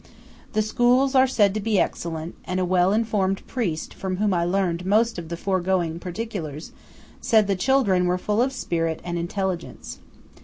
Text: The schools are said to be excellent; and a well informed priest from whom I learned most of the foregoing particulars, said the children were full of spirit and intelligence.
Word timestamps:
The 0.53 0.63
schools 0.63 1.13
are 1.13 1.27
said 1.27 1.53
to 1.53 1.59
be 1.59 1.79
excellent; 1.79 2.33
and 2.45 2.59
a 2.59 2.65
well 2.65 2.91
informed 2.91 3.45
priest 3.45 3.93
from 3.93 4.17
whom 4.17 4.33
I 4.33 4.43
learned 4.43 4.83
most 4.83 5.19
of 5.19 5.29
the 5.29 5.37
foregoing 5.37 5.99
particulars, 5.99 6.71
said 7.21 7.45
the 7.45 7.55
children 7.55 8.07
were 8.07 8.17
full 8.17 8.41
of 8.41 8.51
spirit 8.51 8.99
and 9.03 9.19
intelligence. 9.19 9.99